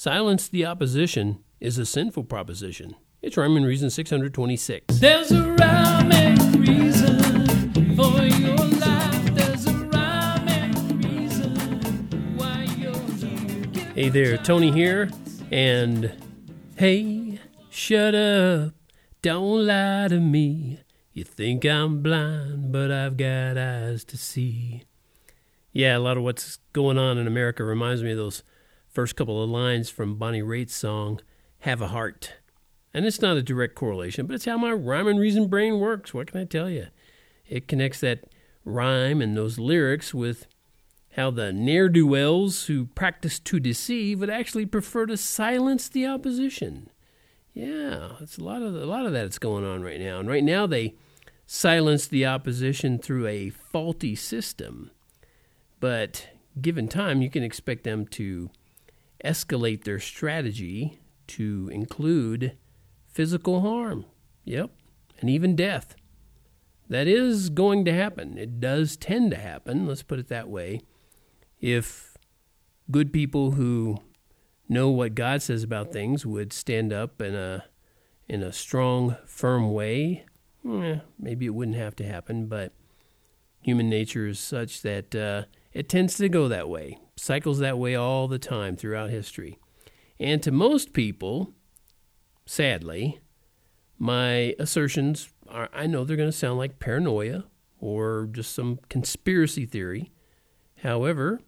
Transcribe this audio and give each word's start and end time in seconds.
Silence 0.00 0.46
the 0.46 0.64
opposition 0.64 1.40
is 1.58 1.76
a 1.76 1.84
sinful 1.84 2.22
proposition. 2.22 2.94
It's 3.20 3.36
Rhyme 3.36 3.56
and 3.56 3.66
Reason 3.66 3.90
626. 3.90 5.00
There's 5.00 5.32
a 5.32 5.42
rhyme 5.42 6.12
and 6.12 6.68
reason 6.68 7.96
for 7.96 8.22
your 8.22 8.56
life. 8.78 9.34
There's 9.34 9.66
a 9.66 9.74
rhyme 9.74 10.46
and 10.46 11.04
reason 11.04 12.36
why 12.36 12.62
you're 12.78 12.94
here. 12.94 13.92
Hey 13.96 14.08
there, 14.08 14.36
Tony 14.36 14.70
here, 14.70 15.10
and 15.50 16.12
hey, 16.76 17.40
shut 17.68 18.14
up, 18.14 18.74
don't 19.20 19.66
lie 19.66 20.06
to 20.06 20.20
me. 20.20 20.78
You 21.12 21.24
think 21.24 21.64
I'm 21.64 22.04
blind, 22.04 22.70
but 22.70 22.92
I've 22.92 23.16
got 23.16 23.58
eyes 23.58 24.04
to 24.04 24.16
see. 24.16 24.84
Yeah, 25.72 25.96
a 25.96 25.98
lot 25.98 26.16
of 26.16 26.22
what's 26.22 26.58
going 26.72 26.98
on 26.98 27.18
in 27.18 27.26
America 27.26 27.64
reminds 27.64 28.04
me 28.04 28.12
of 28.12 28.16
those 28.16 28.44
first 28.98 29.14
couple 29.14 29.40
of 29.40 29.48
lines 29.48 29.88
from 29.88 30.16
Bonnie 30.16 30.42
Raitt's 30.42 30.74
song, 30.74 31.20
Have 31.60 31.80
a 31.80 31.86
Heart. 31.86 32.34
And 32.92 33.06
it's 33.06 33.22
not 33.22 33.36
a 33.36 33.42
direct 33.44 33.76
correlation, 33.76 34.26
but 34.26 34.34
it's 34.34 34.44
how 34.44 34.58
my 34.58 34.72
rhyme 34.72 35.06
and 35.06 35.20
reason 35.20 35.46
brain 35.46 35.78
works. 35.78 36.12
What 36.12 36.26
can 36.26 36.40
I 36.40 36.44
tell 36.44 36.68
you? 36.68 36.88
It 37.46 37.68
connects 37.68 38.00
that 38.00 38.24
rhyme 38.64 39.22
and 39.22 39.36
those 39.36 39.56
lyrics 39.56 40.12
with 40.12 40.48
how 41.12 41.30
the 41.30 41.52
ne'er 41.52 41.88
do 41.88 42.08
wells 42.08 42.64
who 42.64 42.86
practice 42.86 43.38
to 43.38 43.60
deceive 43.60 44.18
would 44.18 44.30
actually 44.30 44.66
prefer 44.66 45.06
to 45.06 45.16
silence 45.16 45.88
the 45.88 46.04
opposition. 46.04 46.90
Yeah, 47.54 48.14
it's 48.18 48.36
a 48.36 48.42
lot 48.42 48.62
of 48.62 48.74
a 48.74 48.84
lot 48.84 49.06
of 49.06 49.12
that 49.12 49.22
that's 49.22 49.38
going 49.38 49.64
on 49.64 49.80
right 49.80 50.00
now. 50.00 50.18
And 50.18 50.28
right 50.28 50.42
now 50.42 50.66
they 50.66 50.96
silence 51.46 52.08
the 52.08 52.26
opposition 52.26 52.98
through 52.98 53.28
a 53.28 53.50
faulty 53.50 54.16
system. 54.16 54.90
But 55.78 56.30
given 56.60 56.88
time, 56.88 57.22
you 57.22 57.30
can 57.30 57.44
expect 57.44 57.84
them 57.84 58.04
to 58.08 58.50
escalate 59.24 59.84
their 59.84 59.98
strategy 59.98 61.00
to 61.28 61.68
include 61.72 62.56
physical 63.06 63.60
harm. 63.60 64.06
Yep, 64.44 64.70
and 65.20 65.28
even 65.28 65.56
death. 65.56 65.94
That 66.88 67.06
is 67.06 67.50
going 67.50 67.84
to 67.84 67.92
happen. 67.92 68.38
It 68.38 68.60
does 68.60 68.96
tend 68.96 69.30
to 69.32 69.36
happen, 69.36 69.86
let's 69.86 70.02
put 70.02 70.18
it 70.18 70.28
that 70.28 70.48
way. 70.48 70.80
If 71.60 72.16
good 72.90 73.12
people 73.12 73.52
who 73.52 73.98
know 74.68 74.88
what 74.88 75.14
God 75.14 75.42
says 75.42 75.62
about 75.62 75.92
things 75.92 76.24
would 76.24 76.52
stand 76.52 76.92
up 76.92 77.20
in 77.20 77.34
a 77.34 77.64
in 78.28 78.42
a 78.42 78.52
strong, 78.52 79.16
firm 79.24 79.72
way, 79.72 80.26
eh, 80.68 80.98
maybe 81.18 81.46
it 81.46 81.54
wouldn't 81.54 81.78
have 81.78 81.96
to 81.96 82.04
happen, 82.04 82.46
but 82.46 82.74
human 83.62 83.88
nature 83.88 84.26
is 84.26 84.38
such 84.38 84.82
that 84.82 85.14
uh, 85.14 85.44
it 85.72 85.88
tends 85.88 86.18
to 86.18 86.28
go 86.28 86.46
that 86.46 86.68
way, 86.68 86.98
cycles 87.18 87.58
that 87.58 87.78
way 87.78 87.94
all 87.94 88.28
the 88.28 88.38
time 88.38 88.76
throughout 88.76 89.10
history. 89.10 89.58
And 90.20 90.42
to 90.42 90.50
most 90.50 90.92
people, 90.92 91.52
sadly, 92.46 93.20
my 93.98 94.54
assertions 94.58 95.28
are 95.48 95.68
I 95.72 95.86
know 95.86 96.04
they're 96.04 96.16
going 96.16 96.28
to 96.28 96.36
sound 96.36 96.58
like 96.58 96.78
paranoia 96.78 97.44
or 97.80 98.28
just 98.30 98.54
some 98.54 98.78
conspiracy 98.88 99.66
theory. 99.66 100.10
However, 100.82 101.40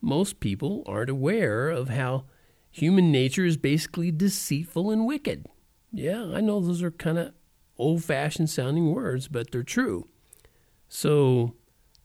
most 0.00 0.40
people 0.40 0.82
aren't 0.86 1.10
aware 1.10 1.68
of 1.70 1.88
how 1.88 2.24
human 2.70 3.10
nature 3.10 3.44
is 3.44 3.56
basically 3.56 4.10
deceitful 4.10 4.90
and 4.90 5.06
wicked. 5.06 5.46
Yeah, 5.92 6.26
I 6.34 6.40
know 6.40 6.60
those 6.60 6.82
are 6.82 6.90
kind 6.90 7.18
of 7.18 7.32
old 7.78 8.04
fashioned 8.04 8.50
sounding 8.50 8.92
words, 8.92 9.28
but 9.28 9.50
they're 9.50 9.62
true. 9.62 10.08
So, 10.88 11.54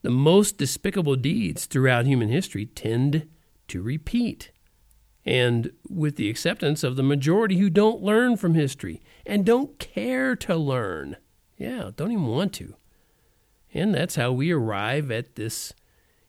the 0.02 0.10
most 0.10 0.58
despicable 0.58 1.16
deeds 1.16 1.66
throughout 1.66 2.06
human 2.06 2.30
history 2.30 2.66
tend 2.66 3.28
to 3.68 3.82
repeat. 3.82 4.52
And 5.26 5.72
with 5.88 6.16
the 6.16 6.30
acceptance 6.30 6.84
of 6.84 6.96
the 6.96 7.04
majority 7.04 7.58
who 7.58 7.70
don't 7.70 8.02
learn 8.02 8.38
from 8.38 8.56
history 8.56 9.02
and 9.26 9.46
don't 9.46 9.78
care 9.78 10.36
to 10.38 10.56
learn. 10.56 11.18
Yeah, 11.58 11.92
don't 11.96 12.12
even 12.12 12.26
want 12.26 12.54
to. 12.54 12.76
And 13.74 13.94
that's 13.94 14.16
how 14.16 14.32
we 14.32 14.52
arrive 14.52 15.12
at 15.12 15.36
this 15.36 15.74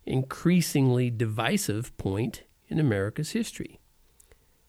increasingly 0.05 1.11
divisive 1.11 1.97
point 1.97 2.43
in 2.69 2.79
America's 2.79 3.33
history. 3.33 3.81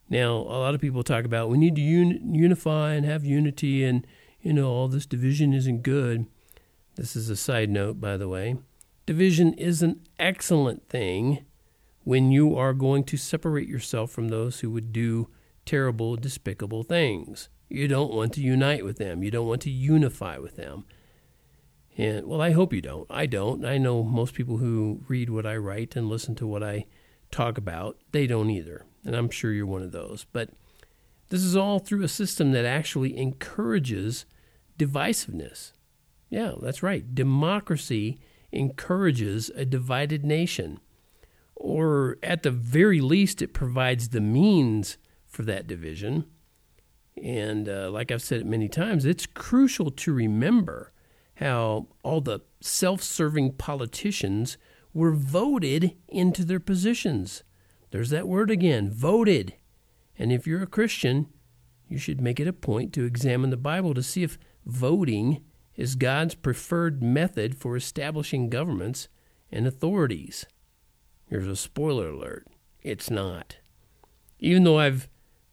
Now, 0.10 0.34
a 0.34 0.60
lot 0.60 0.76
of 0.76 0.82
people 0.82 1.04
talk 1.04 1.26
about 1.26 1.50
we 1.50 1.58
need 1.58 1.76
to 1.76 1.82
un- 1.82 2.34
unify 2.34 2.94
and 2.94 3.06
have 3.06 3.26
unity, 3.26 3.84
and 3.84 4.06
you 4.42 4.54
know 4.54 4.70
all 4.70 4.88
this 4.88 5.06
division 5.06 5.54
isn't 5.54 5.82
good. 5.82 6.28
This 6.96 7.16
is 7.16 7.30
a 7.30 7.36
side 7.36 7.70
note, 7.70 8.00
by 8.00 8.18
the 8.18 8.28
way. 8.28 8.58
Division 9.06 9.54
is 9.54 9.82
an 9.82 10.02
excellent 10.18 10.88
thing 10.88 11.46
when 12.04 12.32
you 12.32 12.56
are 12.56 12.74
going 12.74 13.04
to 13.06 13.18
separate 13.18 13.68
yourself 13.68 14.12
from 14.12 14.30
those 14.30 14.60
who 14.60 14.70
would 14.72 14.94
do 14.94 15.30
terrible, 15.66 16.16
despicable 16.16 16.84
things. 16.84 17.50
You 17.70 17.88
don't 17.88 18.14
want 18.14 18.34
to 18.34 18.42
unite 18.42 18.86
with 18.86 18.98
them. 18.98 19.24
You 19.24 19.32
don't 19.32 19.48
want 19.48 19.62
to 19.64 19.72
unify 19.72 20.38
with 20.38 20.56
them. 20.56 20.86
And 21.98 22.28
well, 22.28 22.42
I 22.42 22.52
hope 22.52 22.74
you 22.74 22.82
don't. 22.82 23.08
I 23.10 23.26
don't. 23.26 23.66
I 23.66 23.78
know 23.78 24.04
most 24.04 24.34
people 24.34 24.58
who 24.58 25.04
read 25.08 25.30
what 25.30 25.46
I 25.46 25.56
write 25.58 25.96
and 25.96 26.10
listen 26.10 26.36
to 26.36 26.48
what 26.48 26.64
I 26.64 26.86
talk 27.32 27.58
about, 27.58 27.98
they 28.12 28.28
don't 28.28 28.50
either. 28.50 28.86
And 29.06 29.16
I'm 29.16 29.30
sure 29.30 29.52
you're 29.52 29.66
one 29.66 29.82
of 29.82 29.92
those. 29.92 30.26
But 30.32 30.50
this 31.30 31.44
is 31.44 31.56
all 31.56 31.80
through 31.80 32.04
a 32.04 32.08
system 32.08 32.52
that 32.52 32.66
actually 32.66 33.18
encourages 33.18 34.26
divisiveness. 34.78 35.74
Yeah, 36.30 36.54
that's 36.62 36.84
right. 36.84 37.14
Democracy 37.14 38.20
encourages 38.54 39.50
a 39.56 39.66
divided 39.66 40.24
nation. 40.26 40.80
Or 41.56 42.18
at 42.22 42.44
the 42.44 42.52
very 42.52 43.02
least, 43.02 43.42
it 43.42 43.54
provides 43.54 44.10
the 44.10 44.22
means 44.22 44.98
for 45.26 45.44
that 45.44 45.68
division. 45.68 46.26
And 47.22 47.70
uh, 47.70 47.90
like 47.92 48.12
I've 48.12 48.22
said 48.22 48.42
it 48.42 48.46
many 48.46 48.68
times, 48.68 49.06
it's 49.06 49.26
crucial 49.26 49.92
to 49.92 50.14
remember 50.14 50.92
how 51.36 51.88
all 52.04 52.22
the 52.22 52.42
self 52.62 53.02
serving 53.02 53.54
politicians 53.54 54.58
were 54.94 55.12
voted 55.12 55.96
into 56.08 56.46
their 56.46 56.60
positions. 56.60 57.44
There's 57.92 58.10
that 58.12 58.28
word 58.28 58.52
again 58.52 58.90
voted. 58.92 59.56
And 60.18 60.32
if 60.32 60.46
you're 60.46 60.62
a 60.62 60.68
Christian, 60.68 61.28
you 61.88 61.98
should 61.98 62.22
make 62.22 62.40
it 62.40 62.48
a 62.48 62.54
point 62.54 62.94
to 62.94 63.06
examine 63.06 63.50
the 63.50 63.58
Bible 63.58 63.94
to 63.94 64.04
see 64.04 64.24
if 64.24 64.38
voting 64.66 65.44
is 65.76 65.96
God's 65.96 66.36
preferred 66.36 67.02
method 67.02 67.56
for 67.56 67.76
establishing 67.76 68.50
governments 68.50 69.08
and 69.52 69.66
authorities. 69.66 70.46
Here's 71.28 71.48
a 71.48 71.56
spoiler 71.56 72.10
alert 72.10 72.48
it's 72.82 73.10
not. 73.10 73.58
Even 74.40 74.64
though 74.64 74.78
I've 74.80 75.08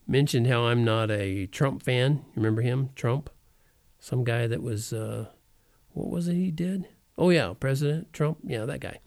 mentioned 0.07 0.49
how 0.49 0.63
I'm 0.63 0.85
not 0.85 1.11
a 1.11 1.47
Trump 1.47 1.83
fan, 1.83 2.25
remember 2.35 2.63
him, 2.63 2.91
Trump? 2.97 3.31
Some 3.99 4.25
guy 4.25 4.47
that 4.47 4.63
was. 4.63 4.93
Uh, 4.93 5.27
what 5.93 6.09
was 6.09 6.29
it 6.29 6.35
he 6.35 6.51
did? 6.51 6.87
Oh 7.17 7.31
yeah, 7.31 7.53
President 7.59 8.13
Trump. 8.13 8.39
Yeah, 8.45 8.65
that 8.65 8.81
guy. 8.81 8.99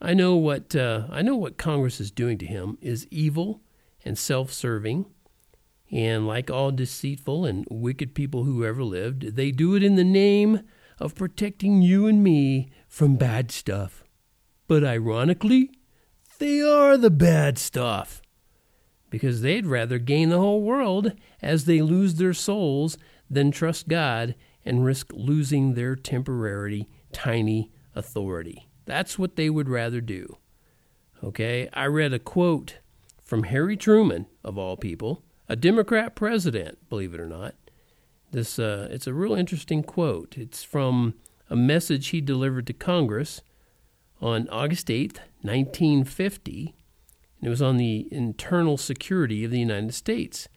I 0.00 0.14
know 0.14 0.36
what 0.36 0.74
uh, 0.74 1.06
I 1.10 1.22
know 1.22 1.36
what 1.36 1.58
Congress 1.58 2.00
is 2.00 2.10
doing 2.10 2.38
to 2.38 2.46
him 2.46 2.78
is 2.80 3.06
evil 3.10 3.60
and 4.04 4.18
self-serving, 4.18 5.06
and 5.92 6.26
like 6.26 6.50
all 6.50 6.72
deceitful 6.72 7.44
and 7.44 7.66
wicked 7.70 8.14
people 8.14 8.44
who 8.44 8.64
ever 8.64 8.82
lived, 8.82 9.36
they 9.36 9.50
do 9.50 9.76
it 9.76 9.82
in 9.82 9.96
the 9.96 10.04
name 10.04 10.62
of 10.98 11.14
protecting 11.14 11.82
you 11.82 12.06
and 12.06 12.24
me 12.24 12.70
from 12.88 13.16
bad 13.16 13.50
stuff. 13.50 14.02
But 14.66 14.84
ironically, 14.84 15.70
they 16.38 16.62
are 16.62 16.96
the 16.96 17.10
bad 17.10 17.58
stuff 17.58 18.22
because 19.10 19.42
they'd 19.42 19.66
rather 19.66 19.98
gain 19.98 20.30
the 20.30 20.38
whole 20.38 20.62
world 20.62 21.12
as 21.42 21.66
they 21.66 21.82
lose 21.82 22.14
their 22.14 22.32
souls 22.32 22.96
than 23.28 23.50
trust 23.50 23.86
God 23.86 24.34
and 24.64 24.84
risk 24.84 25.12
losing 25.12 25.74
their 25.74 25.94
temporary, 25.94 26.88
tiny 27.12 27.70
authority. 27.94 28.68
That's 28.86 29.18
what 29.18 29.36
they 29.36 29.50
would 29.50 29.68
rather 29.68 30.00
do. 30.00 30.38
Okay, 31.22 31.68
I 31.74 31.86
read 31.86 32.12
a 32.14 32.18
quote 32.18 32.78
from 33.22 33.44
Harry 33.44 33.76
Truman, 33.76 34.26
of 34.42 34.56
all 34.56 34.76
people, 34.76 35.22
a 35.48 35.56
Democrat 35.56 36.14
president, 36.14 36.78
believe 36.88 37.14
it 37.14 37.20
or 37.20 37.26
not. 37.26 37.54
This 38.30 38.58
uh, 38.58 38.88
it's 38.90 39.06
a 39.06 39.14
real 39.14 39.34
interesting 39.34 39.82
quote. 39.82 40.38
It's 40.38 40.62
from 40.62 41.14
a 41.50 41.56
message 41.56 42.08
he 42.08 42.20
delivered 42.20 42.66
to 42.68 42.72
Congress 42.72 43.42
on 44.20 44.48
August 44.48 44.86
8th, 44.86 45.18
1950. 45.42 46.74
And 47.38 47.46
it 47.46 47.50
was 47.50 47.60
on 47.60 47.76
the 47.76 48.08
internal 48.10 48.78
security 48.78 49.44
of 49.44 49.50
the 49.50 49.58
United 49.58 49.92
States. 49.92 50.48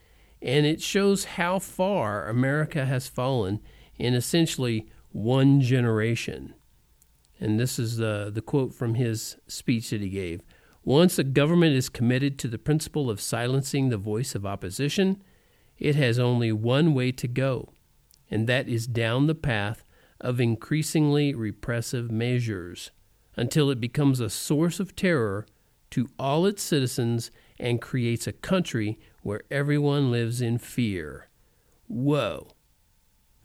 And 0.42 0.66
it 0.66 0.82
shows 0.82 1.26
how 1.26 1.60
far 1.60 2.28
America 2.28 2.86
has 2.86 3.10
fallen 3.10 3.60
in 3.98 4.14
essentially 4.14 4.88
one 5.12 5.60
generation. 5.62 6.54
And 7.40 7.60
this 7.60 7.80
is 7.80 7.98
the, 7.98 8.31
the 8.34 8.42
quote 8.42 8.74
from 8.74 8.94
his 8.94 9.38
speech 9.48 9.90
that 9.90 10.02
he 10.02 10.10
gave. 10.10 10.42
Once 10.86 11.18
a 11.18 11.24
government 11.24 11.76
is 11.76 11.90
committed 11.90 12.38
to 12.38 12.48
the 12.48 12.60
principle 12.60 13.10
of 13.10 13.20
silencing 13.20 13.90
the 13.90 13.98
voice 13.98 14.36
of 14.36 14.46
opposition, 14.46 15.20
it 15.80 15.96
has 15.96 16.20
only 16.20 16.52
one 16.52 16.94
way 16.94 17.12
to 17.12 17.28
go, 17.28 17.74
and 18.30 18.46
that 18.46 18.70
is 18.70 18.86
down 18.86 19.26
the 19.26 19.34
path 19.34 19.84
of 20.22 20.40
increasingly 20.40 21.34
repressive 21.34 22.12
measures 22.12 22.92
until 23.36 23.72
it 23.72 23.82
becomes 23.82 24.20
a 24.20 24.30
source 24.30 24.80
of 24.80 24.96
terror 24.96 25.48
to 25.90 26.08
all 26.20 26.46
its 26.46 26.62
citizens 26.62 27.31
and 27.60 27.81
creates 27.81 28.28
a 28.28 28.31
country 28.31 29.00
where 29.24 29.42
everyone 29.50 30.12
lives 30.12 30.40
in 30.40 30.60
fear. 30.60 31.30
Whoa. 31.88 32.50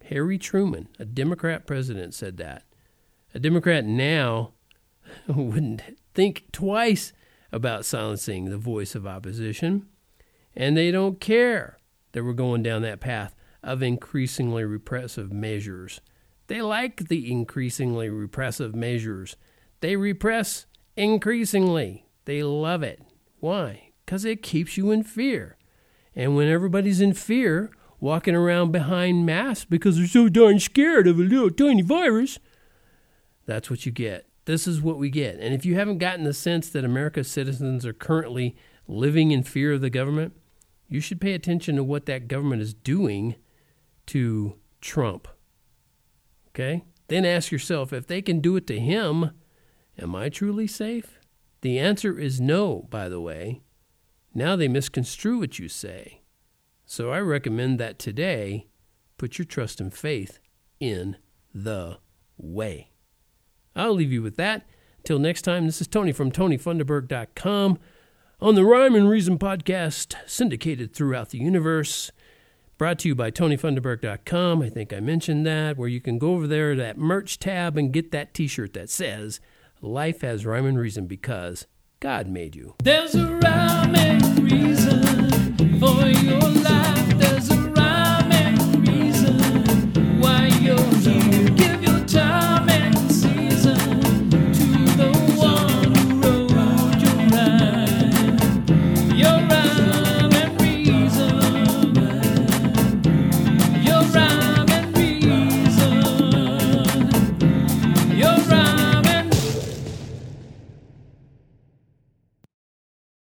Harry 0.09 0.37
Truman, 0.37 0.89
a 0.99 1.05
Democrat 1.05 1.65
president, 1.65 2.13
said 2.13 2.37
that. 2.37 2.65
A 3.33 3.39
Democrat 3.39 3.83
now 3.83 4.51
wouldn't 5.27 5.81
think 6.13 6.43
twice 6.51 7.13
about 7.51 7.85
silencing 7.85 8.45
the 8.45 8.57
voice 8.57 8.95
of 8.95 9.05
opposition, 9.05 9.87
and 10.55 10.75
they 10.75 10.91
don't 10.91 11.19
care 11.19 11.77
that 12.11 12.23
we're 12.23 12.33
going 12.33 12.63
down 12.63 12.81
that 12.81 12.99
path 12.99 13.35
of 13.63 13.83
increasingly 13.83 14.63
repressive 14.63 15.31
measures. 15.31 16.01
They 16.47 16.61
like 16.61 17.07
the 17.07 17.31
increasingly 17.31 18.09
repressive 18.09 18.75
measures. 18.75 19.35
They 19.79 19.95
repress 19.95 20.65
increasingly. 20.97 22.05
They 22.25 22.43
love 22.43 22.83
it. 22.83 23.01
Why? 23.39 23.91
Because 24.05 24.25
it 24.25 24.43
keeps 24.43 24.77
you 24.77 24.91
in 24.91 25.03
fear. 25.03 25.57
And 26.15 26.35
when 26.35 26.47
everybody's 26.47 26.99
in 26.99 27.13
fear, 27.13 27.71
walking 27.99 28.35
around 28.35 28.71
behind 28.71 29.25
masks 29.25 29.65
because 29.65 29.97
they're 29.97 30.07
so 30.07 30.27
darn 30.27 30.59
scared 30.59 31.07
of 31.07 31.19
a 31.19 31.23
little 31.23 31.49
tiny 31.49 31.81
virus, 31.81 32.39
that's 33.45 33.69
what 33.69 33.85
you 33.85 33.91
get. 33.91 34.27
This 34.51 34.67
is 34.67 34.81
what 34.81 34.97
we 34.97 35.09
get. 35.09 35.39
And 35.39 35.53
if 35.53 35.65
you 35.65 35.75
haven't 35.75 35.99
gotten 35.99 36.25
the 36.25 36.33
sense 36.33 36.67
that 36.71 36.83
America's 36.83 37.31
citizens 37.31 37.85
are 37.85 37.93
currently 37.93 38.53
living 38.85 39.31
in 39.31 39.43
fear 39.43 39.71
of 39.71 39.79
the 39.79 39.89
government, 39.89 40.33
you 40.89 40.99
should 40.99 41.21
pay 41.21 41.31
attention 41.31 41.77
to 41.77 41.85
what 41.85 42.05
that 42.07 42.27
government 42.27 42.61
is 42.61 42.73
doing 42.73 43.35
to 44.07 44.57
Trump. 44.81 45.29
Okay? 46.49 46.83
Then 47.07 47.23
ask 47.23 47.49
yourself 47.49 47.93
if 47.93 48.07
they 48.07 48.21
can 48.21 48.41
do 48.41 48.57
it 48.57 48.67
to 48.67 48.77
him, 48.77 49.31
am 49.97 50.17
I 50.17 50.27
truly 50.27 50.67
safe? 50.67 51.17
The 51.61 51.79
answer 51.79 52.19
is 52.19 52.41
no, 52.41 52.87
by 52.89 53.07
the 53.07 53.21
way. 53.21 53.61
Now 54.33 54.57
they 54.57 54.67
misconstrue 54.67 55.39
what 55.39 55.59
you 55.59 55.69
say. 55.69 56.23
So 56.85 57.09
I 57.09 57.21
recommend 57.21 57.79
that 57.79 57.99
today, 57.99 58.67
put 59.17 59.37
your 59.37 59.45
trust 59.45 59.79
and 59.79 59.93
faith 59.93 60.39
in 60.81 61.15
the 61.53 61.99
way. 62.35 62.90
I'll 63.75 63.93
leave 63.93 64.11
you 64.11 64.21
with 64.21 64.37
that. 64.37 64.65
Till 65.03 65.19
next 65.19 65.41
time, 65.43 65.65
this 65.65 65.81
is 65.81 65.87
Tony 65.87 66.11
from 66.11 66.31
TonyFunderberg.com 66.31 67.79
on 68.39 68.55
the 68.55 68.65
Rhyme 68.65 68.95
and 68.95 69.09
Reason 69.09 69.37
podcast, 69.37 70.15
syndicated 70.25 70.93
throughout 70.93 71.29
the 71.29 71.37
universe, 71.37 72.11
brought 72.77 72.99
to 72.99 73.07
you 73.07 73.15
by 73.15 73.31
TonyFunderberg.com. 73.31 74.61
I 74.61 74.69
think 74.69 74.91
I 74.93 74.99
mentioned 74.99 75.45
that, 75.45 75.77
where 75.77 75.87
you 75.87 76.01
can 76.01 76.17
go 76.17 76.33
over 76.33 76.47
there 76.47 76.75
to 76.75 76.81
that 76.81 76.97
merch 76.97 77.39
tab 77.39 77.77
and 77.77 77.93
get 77.93 78.11
that 78.11 78.33
t 78.33 78.47
shirt 78.47 78.73
that 78.73 78.89
says, 78.89 79.39
Life 79.81 80.21
has 80.21 80.45
Rhyme 80.45 80.65
and 80.65 80.77
Reason 80.79 81.07
because 81.07 81.65
God 81.99 82.27
made 82.27 82.55
you. 82.55 82.75
There's 82.83 83.15
a 83.15 83.27
rhyme 83.27 83.95
and 83.95 84.51
reason 84.51 85.79
for 85.79 86.07
your 86.07 86.39
life. 86.39 86.60